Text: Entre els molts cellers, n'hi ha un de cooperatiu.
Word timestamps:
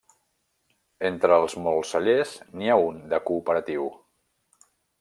Entre 1.09 1.37
els 1.41 1.55
molts 1.67 1.91
cellers, 1.95 2.31
n'hi 2.55 2.71
ha 2.71 2.79
un 2.87 2.99
de 3.13 3.21
cooperatiu. 3.31 3.87